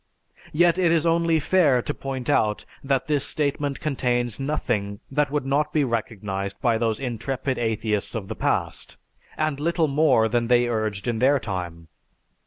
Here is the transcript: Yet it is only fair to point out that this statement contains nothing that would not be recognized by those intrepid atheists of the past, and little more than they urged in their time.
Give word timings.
Yet 0.51 0.79
it 0.79 0.91
is 0.91 1.05
only 1.05 1.39
fair 1.39 1.83
to 1.83 1.93
point 1.93 2.27
out 2.27 2.65
that 2.83 3.05
this 3.05 3.23
statement 3.23 3.79
contains 3.79 4.39
nothing 4.39 4.99
that 5.11 5.29
would 5.29 5.45
not 5.45 5.71
be 5.71 5.83
recognized 5.83 6.59
by 6.59 6.79
those 6.79 6.99
intrepid 6.99 7.59
atheists 7.59 8.15
of 8.15 8.27
the 8.27 8.33
past, 8.35 8.97
and 9.37 9.59
little 9.59 9.87
more 9.87 10.27
than 10.27 10.47
they 10.47 10.67
urged 10.67 11.07
in 11.07 11.19
their 11.19 11.39
time. 11.39 11.87